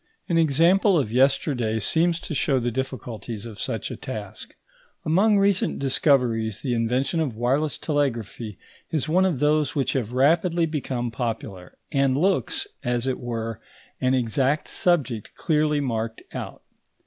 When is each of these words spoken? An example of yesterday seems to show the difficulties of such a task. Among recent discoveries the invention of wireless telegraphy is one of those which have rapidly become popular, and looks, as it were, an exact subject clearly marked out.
An 0.27 0.39
example 0.39 0.97
of 0.97 1.11
yesterday 1.11 1.77
seems 1.77 2.19
to 2.21 2.33
show 2.33 2.57
the 2.59 2.71
difficulties 2.71 3.45
of 3.45 3.59
such 3.59 3.91
a 3.91 3.95
task. 3.95 4.55
Among 5.05 5.37
recent 5.37 5.77
discoveries 5.77 6.63
the 6.63 6.73
invention 6.73 7.19
of 7.19 7.35
wireless 7.35 7.77
telegraphy 7.77 8.57
is 8.89 9.07
one 9.07 9.25
of 9.25 9.37
those 9.37 9.75
which 9.75 9.93
have 9.93 10.11
rapidly 10.11 10.65
become 10.65 11.11
popular, 11.11 11.77
and 11.91 12.17
looks, 12.17 12.65
as 12.83 13.05
it 13.05 13.19
were, 13.19 13.61
an 14.01 14.15
exact 14.15 14.67
subject 14.69 15.35
clearly 15.35 15.79
marked 15.79 16.23
out. 16.33 16.63